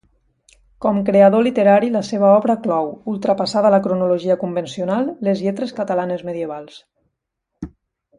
Com 0.83 0.95
creador 1.09 1.43
literari 1.47 1.91
la 1.95 2.01
seva 2.07 2.31
obra 2.37 2.55
clou, 2.63 2.89
ultrapassada 3.13 3.71
la 3.75 3.79
cronologia 3.89 4.37
convencional, 4.45 5.11
les 5.29 5.45
lletres 5.49 5.75
catalanes 5.81 6.25
medievals. 6.31 6.81